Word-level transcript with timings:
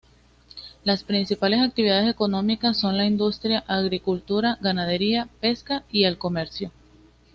Las 0.83 1.03
principales 1.03 1.59
actividades 1.61 2.09
económicas 2.09 2.75
son 2.75 2.97
la 2.97 3.05
industria, 3.05 3.59
agricultura, 3.67 4.57
ganadería, 4.59 5.29
pesca 5.41 5.83
y 5.91 6.05
el 6.05 6.17
comercio. 6.17 6.71